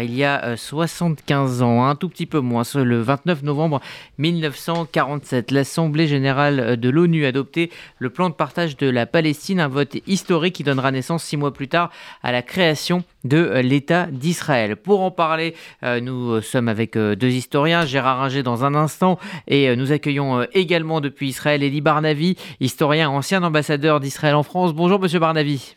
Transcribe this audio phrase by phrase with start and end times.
[0.00, 3.80] Il y a 75 ans, un tout petit peu moins, le 29 novembre
[4.18, 9.66] 1947, l'Assemblée générale de l'ONU a adopté le plan de partage de la Palestine, un
[9.66, 11.90] vote historique qui donnera naissance six mois plus tard
[12.22, 14.76] à la création de l'État d'Israël.
[14.76, 19.18] Pour en parler, nous sommes avec deux historiens, Gérard Ringer dans un instant,
[19.48, 24.74] et nous accueillons également depuis Israël Elie Barnavi, historien, ancien ambassadeur d'Israël en France.
[24.74, 25.74] Bonjour Monsieur Barnavi.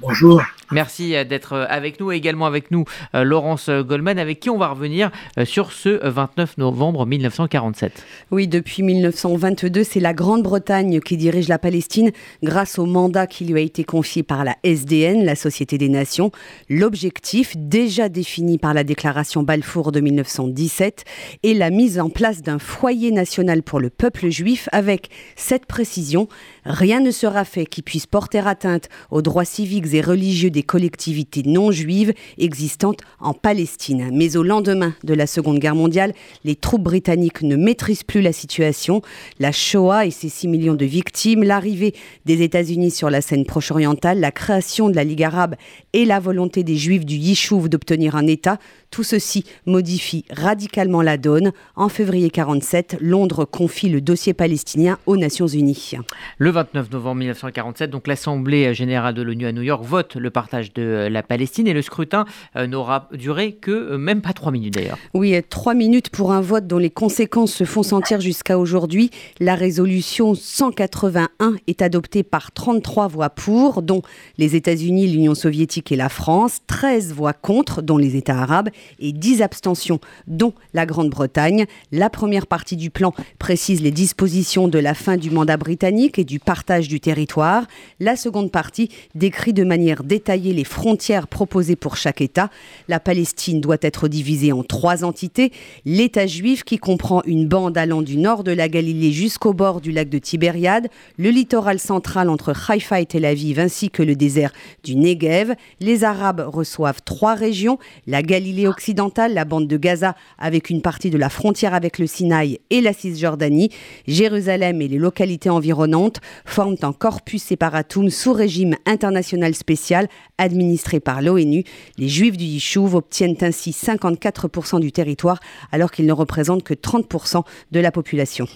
[0.00, 0.42] Bonjour.
[0.72, 2.84] Merci euh, d'être euh, avec nous et également avec nous
[3.14, 5.10] euh, Laurence Goldman avec qui on va revenir
[5.44, 8.04] sur ce 29 novembre 1947.
[8.30, 12.10] Oui, depuis 1922, c'est la Grande-Bretagne qui dirige la Palestine
[12.42, 16.30] grâce au mandat qui lui a été confié par la SDN, la Société des Nations.
[16.68, 21.04] L'objectif, déjà défini par la déclaration Balfour de 1917,
[21.42, 26.28] est la mise en place d'un foyer national pour le peuple juif avec cette précision,
[26.64, 31.70] rien ne sera fait qui puisse porter atteinte aux droits et religieux des collectivités non
[31.70, 34.10] juives existantes en Palestine.
[34.12, 36.12] Mais au lendemain de la Seconde Guerre mondiale,
[36.44, 39.02] les troupes britanniques ne maîtrisent plus la situation.
[39.38, 41.94] La Shoah et ses 6 millions de victimes, l'arrivée
[42.26, 45.54] des États-Unis sur la scène proche-orientale, la création de la Ligue arabe
[45.92, 48.58] et la volonté des Juifs du Yishuv d'obtenir un État
[48.90, 51.52] tout ceci modifie radicalement la donne.
[51.76, 55.92] En février 47, Londres confie le dossier palestinien aux Nations Unies.
[56.38, 60.72] Le 29 novembre 1947, donc l'Assemblée générale de l'ONU à New York vote le partage
[60.72, 62.24] de la Palestine et le scrutin
[62.56, 64.98] euh, n'aura duré que euh, même pas trois minutes d'ailleurs.
[65.14, 69.10] Oui, trois minutes pour un vote dont les conséquences se font sentir jusqu'à aujourd'hui.
[69.38, 74.02] La résolution 181 est adoptée par 33 voix pour, dont
[74.38, 79.12] les États-Unis, l'Union soviétique et la France, 13 voix contre, dont les États arabes et
[79.12, 81.66] 10 abstentions, dont la Grande-Bretagne.
[81.92, 86.24] La première partie du plan précise les dispositions de la fin du mandat britannique et
[86.24, 87.66] du partage du territoire.
[87.98, 92.50] La seconde partie décrit de manière détaillée les frontières proposées pour chaque État.
[92.88, 95.52] La Palestine doit être divisée en trois entités.
[95.84, 99.92] L'État juif qui comprend une bande allant du nord de la Galilée jusqu'au bord du
[99.92, 104.52] lac de Tibériade, le littoral central entre Haïfa et Tel Aviv ainsi que le désert
[104.84, 105.54] du Negev.
[105.80, 111.10] Les Arabes reçoivent trois régions, la Galilée occidentale, la bande de Gaza avec une partie
[111.10, 113.70] de la frontière avec le Sinaï et la Cisjordanie,
[114.06, 121.20] Jérusalem et les localités environnantes forment un corpus separatum sous régime international spécial administré par
[121.20, 121.64] l'ONU.
[121.98, 125.40] Les Juifs du Yishuv obtiennent ainsi 54% du territoire
[125.72, 128.46] alors qu'ils ne représentent que 30% de la population.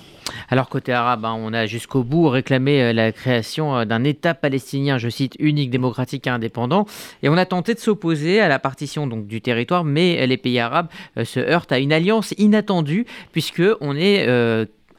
[0.49, 4.35] Alors côté arabe, hein, on a jusqu'au bout réclamé euh, la création euh, d'un État
[4.35, 6.87] palestinien, je cite, unique, démocratique et indépendant.
[7.23, 10.59] Et on a tenté de s'opposer à la partition donc, du territoire, mais les pays
[10.59, 10.89] arabes
[11.19, 14.27] euh, se heurtent à une alliance inattendue, puisque on est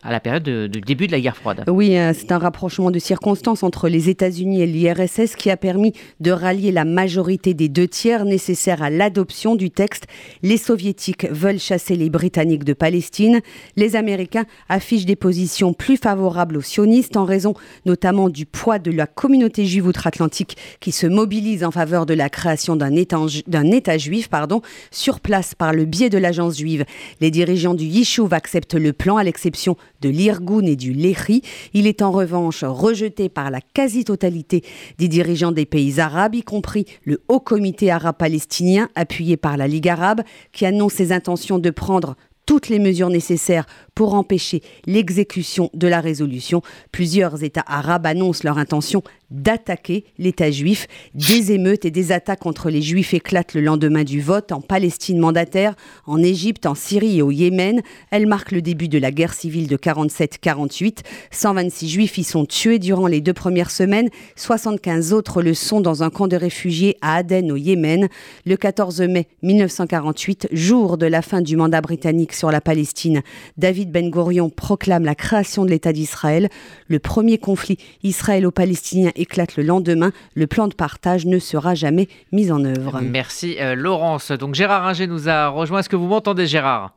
[0.05, 1.63] à la période de, début de la guerre froide.
[1.67, 5.93] Oui, euh, c'est un rapprochement de circonstances entre les États-Unis et l'IRSS qui a permis
[6.19, 10.05] de rallier la majorité des deux tiers nécessaires à l'adoption du texte.
[10.43, 13.41] Les soviétiques veulent chasser les Britanniques de Palestine.
[13.75, 17.55] Les Américains affichent des positions plus favorables aux sionistes en raison
[17.85, 22.29] notamment du poids de la communauté juive outre-Atlantique qui se mobilise en faveur de la
[22.29, 23.17] création d'un État,
[23.47, 24.61] d'un État juif pardon,
[24.91, 26.85] sur place par le biais de l'agence juive.
[27.22, 31.41] Les dirigeants du Yishuv acceptent le plan à l'exception de l'Irgun et du Lehi.
[31.73, 34.63] Il est en revanche rejeté par la quasi-totalité
[34.97, 39.67] des dirigeants des pays arabes, y compris le Haut Comité arabe palestinien appuyé par la
[39.67, 45.69] Ligue arabe, qui annonce ses intentions de prendre toutes les mesures nécessaires pour empêcher l'exécution
[45.73, 46.61] de la résolution.
[46.91, 50.87] Plusieurs États arabes annoncent leur intention d'attaquer l'État juif.
[51.13, 55.19] Des émeutes et des attaques contre les juifs éclatent le lendemain du vote en Palestine
[55.19, 55.75] mandataire,
[56.05, 57.81] en Égypte, en Syrie et au Yémen.
[58.11, 60.99] Elle marque le début de la guerre civile de 47-48.
[61.31, 64.09] 126 juifs y sont tués durant les deux premières semaines.
[64.35, 68.07] 75 autres le sont dans un camp de réfugiés à Aden au Yémen.
[68.45, 73.21] Le 14 mai 1948, jour de la fin du mandat britannique sur la Palestine,
[73.57, 76.49] David Ben Gurion proclame la création de l'État d'Israël.
[76.87, 80.11] Le premier conflit israélo-palestinien éclate le lendemain.
[80.33, 82.99] Le plan de partage ne sera jamais mis en œuvre.
[83.01, 84.31] Merci euh, Laurence.
[84.31, 85.79] Donc Gérard Ringer nous a rejoint.
[85.79, 86.95] Est-ce que vous m'entendez Gérard?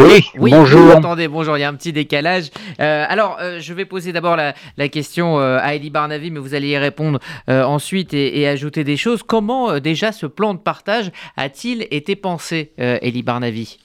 [0.00, 0.90] Oui, bonjour.
[0.92, 2.48] Attendez, bonjour, il y a un petit décalage.
[2.80, 6.68] Euh, alors, euh, je vais poser d'abord la, question à Elie Barnavi, mais vous allez
[6.68, 9.22] y répondre ensuite et, ajouter des choses.
[9.22, 13.78] Comment déjà ce plan de partage a-t-il été pensé, Elie Barnavi?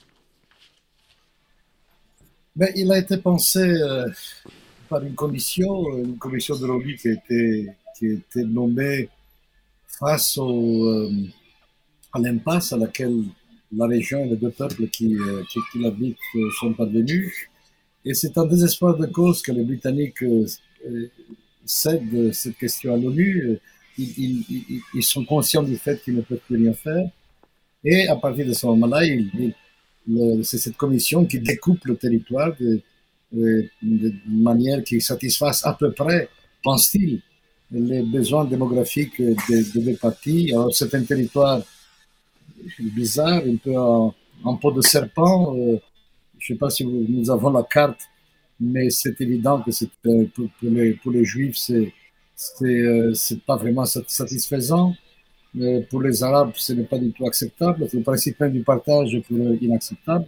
[2.56, 3.74] Ben, Il a été pensé
[4.92, 9.08] par une commission, une commission de l'ONU qui, était, qui était nommée
[9.98, 11.10] face euh,
[12.12, 13.24] à l'impasse à laquelle
[13.74, 17.32] la région et les deux peuples qui, euh, qui, qui l'habitent euh, sont parvenus.
[18.04, 20.22] Et c'est en désespoir de cause que les Britanniques
[21.64, 23.58] cèdent cette question à l'ONU.
[23.96, 27.08] ils, sont conscients du fait qu'ils ne peuvent plus rien faire.
[27.82, 29.00] Et à partir de ce moment-là,
[30.42, 32.52] c'est cette commission qui découpe le territoire
[34.26, 36.28] manière qui satisfasse à peu près,
[36.62, 37.20] pense-t-il,
[37.70, 40.52] les besoins démographiques des deux parties.
[40.52, 41.62] Alors, c'est un territoire
[42.78, 44.14] bizarre, un peu en,
[44.60, 45.54] peau de serpent.
[45.56, 45.78] Euh,
[46.38, 48.00] je ne sais pas si nous avons la carte,
[48.60, 49.70] mais c'est évident que
[50.06, 51.92] euh, pour, les, Juifs, c'est
[52.62, 54.94] euh, c'est pas vraiment satisfaisant.
[55.54, 57.86] Mais pour les Arabes, ce n'est pas du tout acceptable.
[57.92, 59.24] Le principe même du partage est
[59.60, 60.26] inacceptable.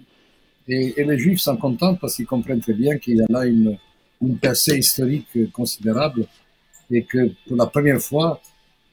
[0.69, 3.45] Et, et les Juifs sont contents parce qu'ils comprennent très bien qu'il y a là
[3.45, 3.77] une,
[4.23, 6.27] une percée historique considérable
[6.91, 8.41] et que pour la première fois,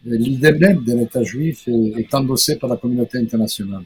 [0.03, 3.83] l'idée même de l'État juif est, est endossée par la communauté internationale.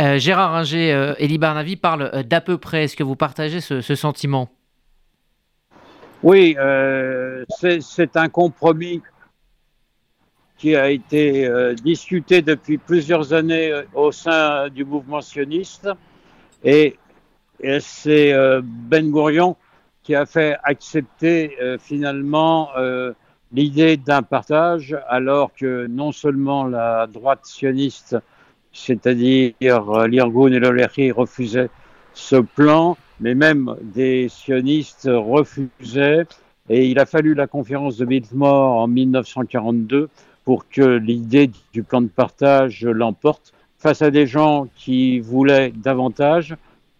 [0.00, 2.84] Euh, Gérard Ringer euh, et Barnavi parlent euh, d'à peu près.
[2.84, 4.48] Est-ce que vous partagez ce, sentiment?
[6.22, 6.54] Oui,
[7.48, 9.00] c'est un compromis
[10.58, 11.48] qui a été
[11.82, 15.88] discuté depuis plusieurs années au sein du mouvement sioniste.
[16.64, 16.96] Et,
[17.80, 18.34] c'est
[18.64, 19.56] Ben Gourion
[20.02, 22.70] qui a fait accepter finalement
[23.52, 28.16] l'idée d'un partage, alors que non seulement la droite sioniste
[28.72, 31.70] c'est-à-dire euh, l'Irgun et l'Olechi refusaient
[32.12, 36.26] ce plan, mais même des sionistes refusaient.
[36.68, 40.08] Et il a fallu la conférence de Biltmore en 1942
[40.44, 46.54] pour que l'idée du plan de partage l'emporte face à des gens qui voulaient davantage,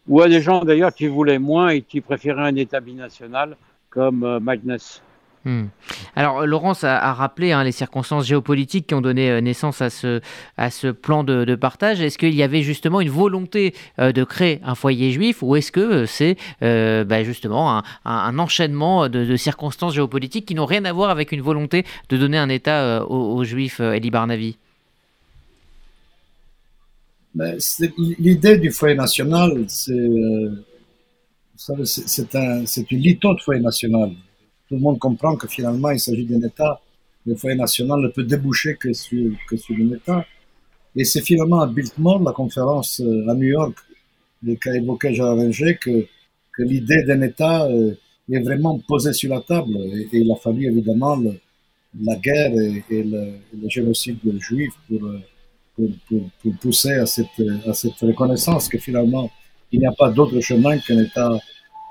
[0.08, 3.56] ou à des gens d'ailleurs qui voulaient moins et qui préféraient un État binational
[3.90, 5.00] comme euh, Magnus.
[5.46, 5.68] Hmm.
[6.16, 10.90] Alors, Laurence a, rappelé hein, les circonstances géopolitiques qui ont donné euh, naissance à ce,
[10.90, 12.02] plan de, partage.
[12.02, 15.72] Est-ce qu'il y avait justement une volonté euh, de créer un foyer juif ou est-ce
[15.72, 21.08] que euh, c'est bah, justement un, enchaînement de, circonstances géopolitiques qui n'ont rien à voir
[21.08, 24.58] avec une volonté de donner un État aux, Juifs, Eli Barnavi?
[27.34, 29.92] L'idée du foyer national, c'est
[32.90, 34.12] une litho de foyer national
[34.70, 36.80] tout le monde comprend que finalement, il s'agit d'un État.
[37.26, 40.24] Le foyer national ne peut déboucher que sur, que sur un État.
[40.94, 43.76] Et c'est finalement à Biltmore, la conférence euh, à New York,
[44.60, 46.06] qu'a évoqué Gérard Ringer, que,
[46.52, 47.94] que l'idée d'un État euh,
[48.30, 49.76] est vraiment posée sur la table.
[49.76, 51.20] Et, il a fallu évidemment
[52.00, 52.52] la guerre
[52.90, 53.32] et, le,
[53.66, 55.00] génocide juif pour,
[56.08, 57.26] pour, pousser à cette,
[57.66, 59.30] à cette reconnaissance que finalement,
[59.72, 61.38] il n'y a pas d'autre chemin qu'un État,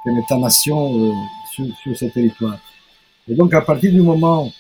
[0.04, 1.14] qu'un État-nation euh,
[1.52, 2.60] sur, sur ce territoire.
[3.28, 4.52] Et donc, à partir du moment,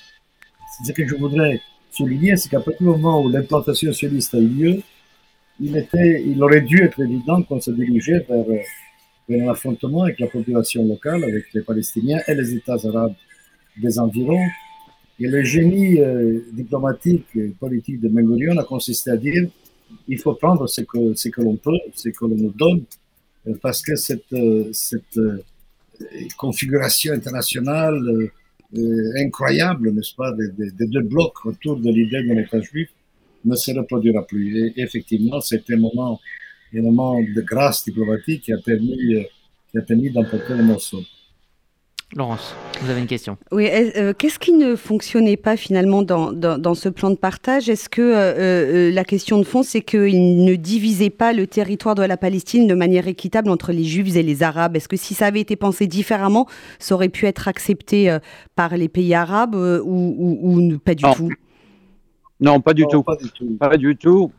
[0.85, 1.61] ce que je voudrais
[1.91, 4.81] souligner, c'est qu'à partir du moment où l'implantation sioniste a eu lieu,
[5.59, 8.45] il, était, il aurait dû être évident qu'on se dirigeait vers,
[9.27, 13.13] vers, un affrontement avec la population locale, avec les Palestiniens et les États arabes
[13.77, 14.47] des environs.
[15.19, 19.49] Et le génie euh, diplomatique et politique de Ben a consisté à dire
[20.07, 22.83] il faut prendre ce que, ce que l'on peut, ce que l'on nous donne,
[23.47, 25.19] euh, parce que cette, euh, cette
[26.37, 28.29] configuration internationale
[28.77, 32.89] euh, incroyable, n'est-ce pas, des, deux blocs autour de l'idée d'un État juif
[33.45, 34.67] ne se reproduira plus.
[34.67, 36.19] Et effectivement, c'était un moment,
[36.73, 39.25] un moment de grâce diplomatique qui a permis,
[39.71, 41.01] qui a permis d'emporter le morceau.
[42.15, 43.37] Laurence, vous avez une question.
[43.51, 47.69] Oui, euh, qu'est-ce qui ne fonctionnait pas finalement dans, dans, ce plan de partage?
[47.69, 48.15] Est-ce que euh,
[48.87, 52.65] euh, la question de fond, c'est qu'il ne divisait pas le territoire de la Palestine
[52.65, 54.75] de manière équitable entre les Juifs et les Arabes?
[54.75, 56.47] Est-ce que si ça avait été pensé différemment,
[56.79, 58.17] ça aurait pu être accepté
[58.55, 61.29] par les pays arabes ou, ou, pas du tout?
[62.39, 63.03] Non, pas du, tout.
[63.03, 63.57] pas du tout.
[63.59, 64.31] Pas du tout.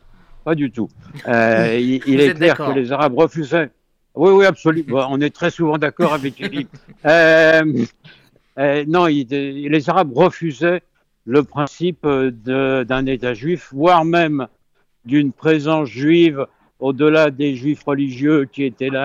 [0.44, 0.88] Pas du tout.
[1.28, 3.70] il est clair que les Arabes refusaient
[4.14, 5.06] oui, oui, absolument.
[5.10, 6.66] on est très souvent d'accord avec lui.
[7.06, 7.62] Euh,
[8.58, 10.82] euh, non, les Arabes refusaient
[11.24, 14.48] le principe d'un État juif, voire même
[15.06, 16.46] d'une présence juive
[16.78, 19.04] au-delà des juifs religieux qui étaient là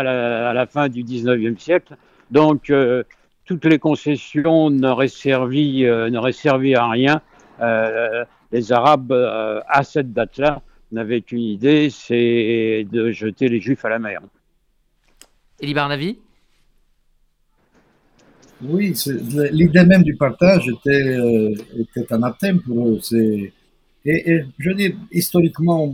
[0.49, 1.95] à la, fin du 19e siècle.
[2.31, 3.03] Donc, euh,
[3.45, 5.85] toutes les concessions n'auraient servi,
[6.33, 7.21] servi à rien.
[8.51, 13.99] les Arabes, à cette date-là, n'avaient qu'une idée, c'est de jeter les juifs à la
[13.99, 14.19] mer.
[15.65, 16.17] Elie Barnavi
[18.63, 18.93] Oui,
[19.51, 22.99] l'idée même du partage était, euh, était anathème pour eux.
[24.07, 25.91] Et, je veux dire, historiquement,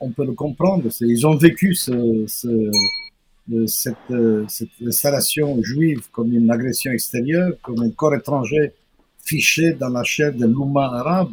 [0.00, 0.90] on, peut le comprendre.
[1.00, 2.26] Ils ont vécu ce,
[3.66, 3.96] cette,
[4.48, 8.72] cette, installation juive comme une agression extérieure, comme un corps étranger
[9.24, 11.32] fiché dans la chair de l'Ouma arabe.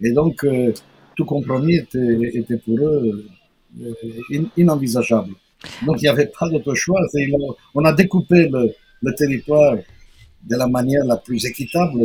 [0.00, 0.72] Et donc, euh,
[1.16, 3.26] tout compromis était, pour eux
[3.82, 3.92] euh,
[4.56, 5.32] inenvisageable.
[5.84, 7.00] Donc il n'y avait pas d'autre choix.
[7.74, 9.76] On a découpé le, territoire
[10.42, 12.00] de la manière la plus équitable,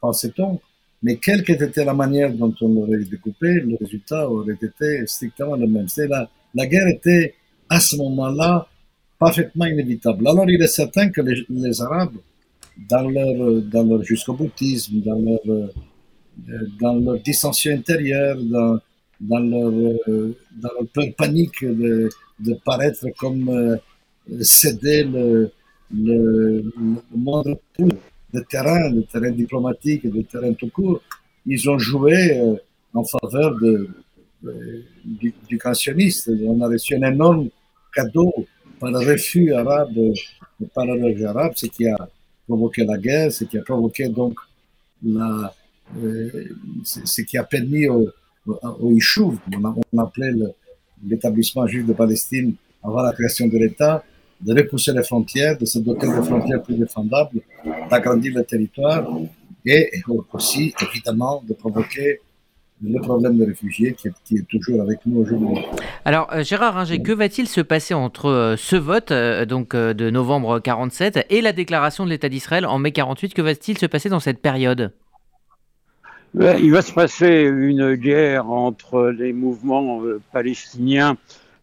[0.00, 0.60] pensait-on.
[1.02, 5.56] mais quelle qu'ait été la manière dont on l'aurait découpé, le résultat aurait été strictement
[5.56, 5.86] le même.
[6.08, 7.34] La, la guerre était
[7.68, 8.66] à ce moment-là
[9.18, 10.26] parfaitement inévitable.
[10.26, 12.16] Alors il est certain que les, Arabes,
[12.88, 15.68] dans leur, dans leur jusqu'au boutisme, dans leur, euh,
[16.80, 18.78] dans leur dissension intérieure, dans,
[19.20, 19.68] dans, leur,
[20.08, 22.08] euh, dans leur peur panique de,
[22.40, 23.76] de paraître comme euh,
[24.42, 25.50] céder le,
[25.94, 27.58] le, le monde
[28.32, 31.00] de terrain, de terrain diplomatique, de terrain tout court,
[31.46, 32.54] ils ont joué euh,
[32.94, 33.88] en faveur de,
[34.42, 35.58] de, du, du.
[35.64, 37.48] On a reçu un énorme
[37.94, 38.32] cadeau
[38.78, 39.98] par le refus arabe,
[40.74, 41.96] par le refus arabe, ce qui a
[42.46, 44.38] provoqué la guerre, ce qui a provoqué donc
[45.04, 45.54] la,
[46.02, 46.44] euh,
[46.84, 48.08] ce qui a permis au,
[48.46, 48.98] au, au
[49.92, 50.32] on, appelait
[51.06, 54.04] l'établissement juif de Palestine avant la création de l'État,
[54.40, 57.40] de repousser les frontières, de se doter de frontières plus défendables,
[57.90, 59.06] d'agrandir le territoire
[59.66, 59.90] et
[60.32, 62.20] aussi, évidemment, de provoquer
[62.82, 65.62] le problème des réfugiés qui est, toujours avec nous aujourd'hui.
[66.06, 70.10] Alors, euh, Gérard Ringer, que va-t-il se passer entre euh, ce vote euh, donc de
[70.10, 74.08] novembre 47 et la déclaration de l'État d'Israël en mai 48 Que va-t-il se passer
[74.08, 74.92] dans cette période?
[76.34, 81.16] Il va se passer une guerre entre les mouvements euh, palestiniens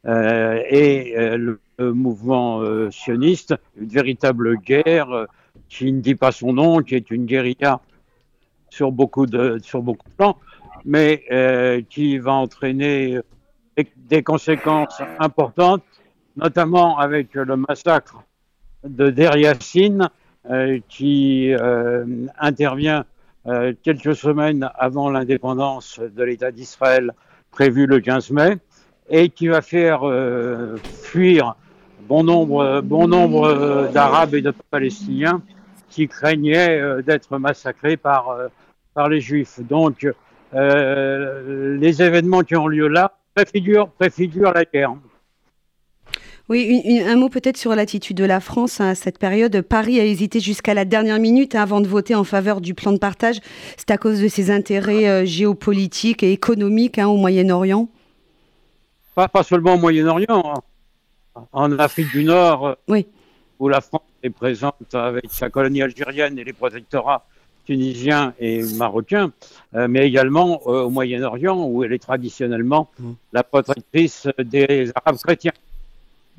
[0.06, 1.60] euh, et euh, le,
[1.94, 5.28] mouvement sioniste, une véritable guerre
[5.70, 7.82] qui ne dit pas son nom, qui est une guérilla
[8.72, 10.40] sur beaucoup de, sur beaucoup de plans,
[10.86, 13.20] mais qui va entraîner
[14.10, 15.84] des, conséquences importantes,
[16.36, 18.24] notamment avec le massacre
[18.84, 20.10] de Der Yassin,
[20.50, 21.54] euh, qui
[22.40, 23.06] intervient
[23.48, 27.14] euh, quelques semaines avant l'indépendance de l'État d'Israël
[27.52, 28.58] prévue le 15 mai
[29.10, 31.56] et qui va faire euh, fuir
[32.08, 35.42] bon nombre, bon nombre d'Arabes et de Palestiniens
[35.90, 38.48] qui craignaient euh, d'être massacrés par, euh,
[38.94, 39.60] par les Juifs.
[39.60, 40.08] Donc,
[40.54, 44.94] euh, les événements qui ont lieu là préfigurent, préfigurent la guerre.
[46.50, 49.62] Oui, une, une, un mot peut-être sur l'attitude de la France à cette période.
[49.62, 52.98] Paris a hésité jusqu'à la dernière minute avant de voter en faveur du plan de
[52.98, 53.40] partage.
[53.76, 57.90] C'est à cause de ses intérêts euh, géopolitiques et économiques hein, au Moyen-Orient
[59.14, 60.54] Pas, pas seulement au Moyen-Orient,
[61.36, 61.42] hein.
[61.52, 63.06] en Afrique du Nord, Oui.
[63.60, 67.26] où la France est présente avec sa colonie algérienne et les protectorats
[67.66, 69.34] tunisiens et marocains,
[69.76, 73.12] euh, mais également euh, au Moyen-Orient, où elle est traditionnellement Mm.
[73.34, 75.52] la protectrice des Arabes chrétiens.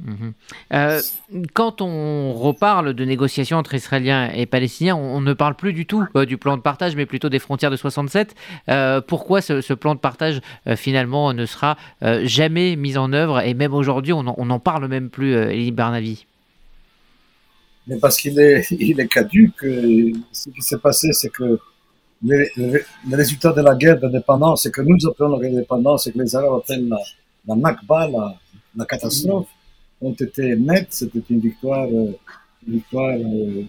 [0.01, 0.33] Mhm.
[0.73, 1.01] Euh,
[1.55, 6.05] quand on reparle de négociations entre Israéliens et Palestiniens, on, ne parle plus du tout
[6.15, 8.35] euh, du plan de partage, mais plutôt des frontières de 67.
[8.69, 11.77] Euh, pourquoi ce, plan de partage euh, finalement ne sera
[12.23, 16.27] jamais mis en œuvre et même aujourd'hui on n'en parle même plus, Elie Barnavi?
[17.87, 19.67] Mais parce qu'il est, caduque,
[20.33, 21.59] ce qui s'est passé, c'est que
[22.25, 26.61] le, résultat de la guerre d'indépendance, c'est que nous appelons d'indépendance, c'est que les Arabes
[26.63, 28.09] appellent la, Nakba,
[28.77, 29.49] la catastrophe,
[30.01, 30.89] ont été nettes.
[30.91, 32.13] C'était une victoire, euh,
[32.67, 33.65] une victoire euh,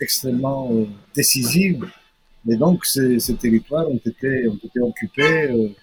[0.00, 1.84] extrêmement euh, décisive.
[2.48, 4.46] Et donc, ces, territoires ont été,
[4.80, 5.74] occupés,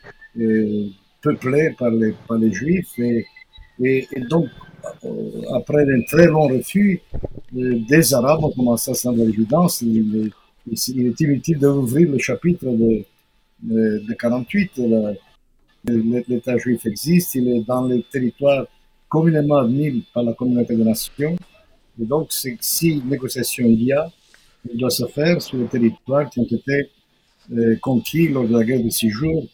[1.21, 2.97] peuplés par les, Juifs.
[3.79, 4.47] Et, donc,
[5.53, 7.01] après un très long refus,
[7.51, 9.81] des Arabes ont commencé à s'en l'évidence.
[9.81, 10.31] Il,
[10.67, 13.03] il, est inutile d'ouvrir le chapitre de,
[13.61, 14.71] de, de 48.
[14.77, 15.13] La-
[15.85, 18.65] le- L'État juif existe, il est dans les territoires
[19.13, 21.35] communément admis par la communauté des nations.
[22.01, 24.11] Et donc, si négociation il y a,
[24.71, 26.89] il doit se faire sur les territoires qui ont été
[27.51, 29.45] euh, conquis lors de la guerre de six jours,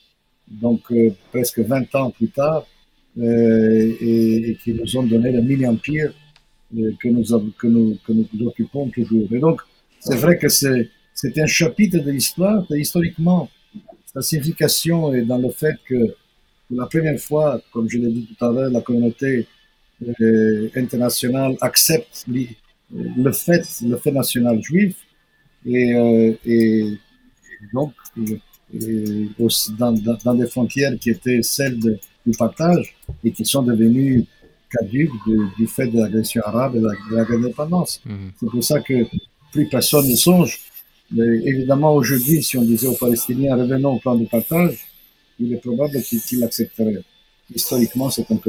[0.48, 2.66] donc euh, presque 20 ans plus tard,
[3.18, 6.14] euh, et, qui nous ont donné le mini-empire
[7.02, 7.26] que, nous,
[7.60, 7.68] que,
[8.14, 9.28] nous, occupons toujours.
[9.34, 9.60] Et donc,
[10.00, 13.50] c'est vrai que c'est un chapitre de l'histoire, historiquement,
[14.14, 16.16] sa signification est dans le fait que
[16.72, 19.48] la première fois, comme je l'ai dit tout à l'heure, la communauté
[20.22, 22.56] euh, internationale accepte li-
[22.92, 24.96] le fait, le fait national juif
[25.66, 26.94] et, euh, et
[27.74, 28.40] donc et-
[28.82, 33.44] et aussi dans, dans, dans des frontières qui étaient celles de- du partage et qui
[33.46, 34.26] sont devenues
[34.72, 36.94] caduques du, du fait de l'agression arabe et de la,
[37.26, 37.66] de la.
[38.06, 38.32] Mhm.
[38.40, 38.94] C'est pour ça que
[39.52, 40.60] plus personne ne songe.
[41.12, 44.78] Mais évidemment, aujourd'hui, si on disait aux Palestiniens revenons au plan de partage,
[45.40, 47.04] il est probable qu'ils l'accepteraient.
[47.54, 48.40] Historiquement, c'est un.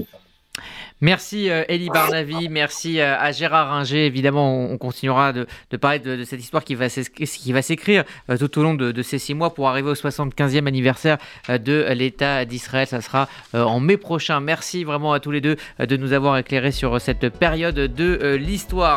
[1.02, 4.04] Merci euh, Elie Barnavi, merci euh, à Gérard Ringer.
[4.04, 5.46] Évidemment, on, on continuera de,
[5.78, 9.32] parler de, cette histoire qui va s'écrire euh, tout au long de, de ces six
[9.32, 11.16] mois pour arriver au 75e anniversaire
[11.48, 12.86] de l'État d'Israël.
[12.86, 14.40] Ça sera en mai prochain.
[14.40, 18.88] Merci vraiment à tous les deux de nous avoir éclairés sur cette période de l'histoire.